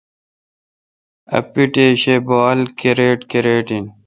اں 1.33 1.43
پیٹش 1.53 2.01
اے°بال 2.11 2.59
کرِٹ 2.79 3.19
کرِٹ 3.31 3.67
این 3.73 3.85